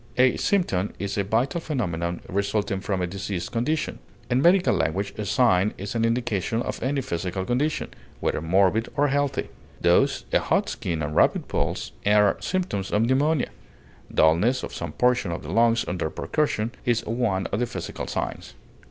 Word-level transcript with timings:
A 0.17 0.35
symptom 0.35 0.93
is 0.97 1.15
a 1.15 1.23
vital 1.23 1.61
phenomenon 1.61 2.21
resulting 2.27 2.79
from 2.79 3.03
a 3.03 3.05
diseased 3.05 3.51
condition; 3.51 3.99
in 4.31 4.41
medical 4.41 4.73
language 4.73 5.13
a 5.15 5.25
sign 5.27 5.75
is 5.77 5.93
an 5.93 6.05
indication 6.05 6.63
of 6.63 6.81
any 6.81 7.01
physical 7.01 7.45
condition, 7.45 7.87
whether 8.19 8.41
morbid 8.41 8.89
or 8.95 9.09
healthy; 9.09 9.49
thus, 9.79 10.25
a 10.33 10.39
hot 10.39 10.69
skin 10.69 11.03
and 11.03 11.15
rapid 11.15 11.47
pulse 11.47 11.91
are 12.03 12.35
symptoms 12.39 12.89
of 12.89 13.03
pneumonia; 13.05 13.51
dulness 14.11 14.63
of 14.63 14.73
some 14.73 14.91
portion 14.93 15.31
of 15.31 15.43
the 15.43 15.51
lungs 15.51 15.85
under 15.87 16.09
percussion 16.09 16.71
is 16.83 17.05
one 17.05 17.45
of 17.51 17.59
the 17.59 17.67
physical 17.67 18.07
signs. 18.07 18.55